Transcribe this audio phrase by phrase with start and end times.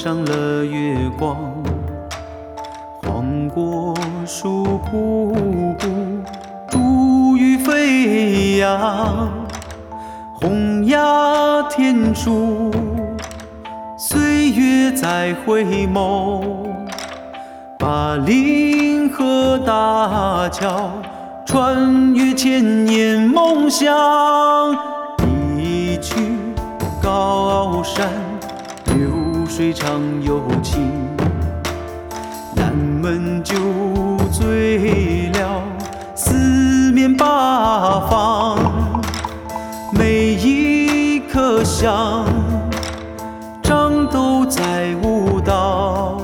[0.00, 1.36] 上了月光，
[3.02, 3.92] 晃过
[4.24, 5.34] 树瀑
[5.76, 5.88] 布，
[6.70, 9.28] 珠玉飞扬，
[10.34, 11.00] 红鸦
[11.64, 12.70] 天竺，
[13.96, 16.44] 岁月在回眸，
[17.76, 20.92] 把临河大桥
[21.44, 23.92] 穿越千年梦想，
[25.58, 26.14] 一曲
[27.02, 28.27] 高山。
[29.48, 30.88] 水长又清，
[32.54, 33.56] 南门酒
[34.30, 35.62] 醉了
[36.14, 38.58] 四面八方，
[39.90, 42.24] 每一颗香
[43.62, 46.20] 长都在舞蹈，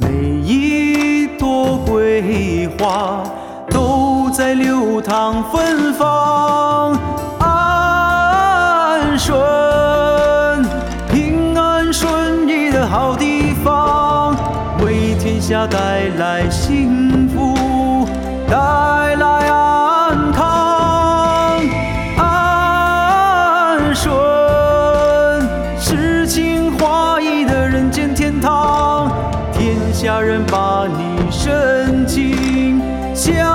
[0.00, 0.08] 每
[0.42, 3.22] 一朵桂花
[3.68, 6.95] 都在流淌芬芳，
[15.36, 18.08] 天下带来幸福，
[18.48, 18.56] 带
[19.16, 21.60] 来安康。
[22.16, 24.16] 安顺，
[25.78, 29.12] 诗情画意的人间天堂，
[29.52, 32.80] 天下人把你深情
[33.14, 33.46] 相。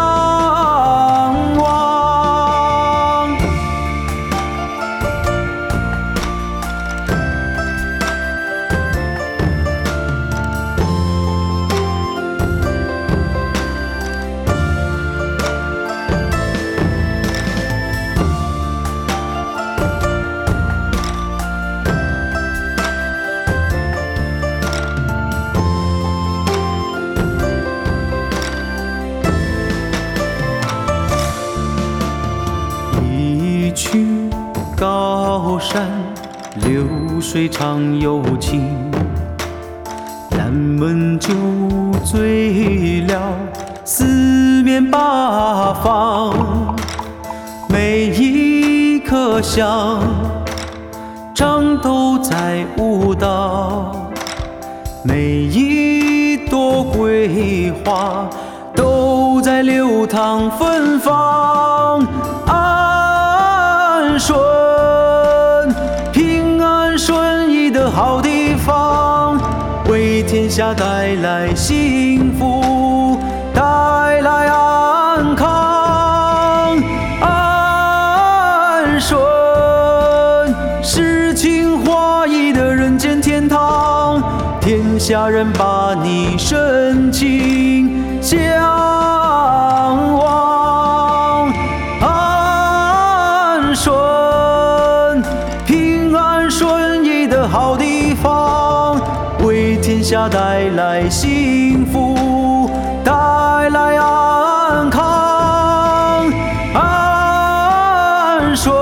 [35.62, 35.88] 山，
[36.56, 36.84] 流
[37.22, 38.76] 水长又清。
[40.32, 41.30] 南门酒
[42.04, 43.22] 醉了
[43.86, 46.34] 四面八方，
[47.70, 50.02] 每一颗香
[51.36, 53.96] 长都在舞蹈，
[55.04, 58.28] 每一朵桂花
[58.76, 62.08] 都在流淌芬芳。
[64.20, 64.61] 顺，平
[67.94, 69.38] 好地方，
[69.90, 73.19] 为天下带来幸福，
[73.53, 73.62] 带
[74.22, 76.78] 来安康。
[77.19, 79.19] 安顺，
[80.81, 84.24] 诗情画意的人间天堂，
[84.62, 88.40] 天下人把你深情相。
[90.18, 90.71] 好
[100.12, 102.70] 下带来幸福，
[103.02, 103.14] 带
[103.70, 106.30] 来安康。
[106.74, 108.74] 安顺，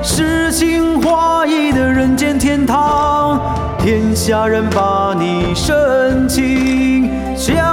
[0.00, 3.40] 诗情画意的人间天堂，
[3.80, 7.66] 天下人把你深情相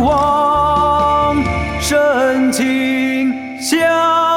[0.00, 1.36] 望，
[1.78, 4.27] 深情相。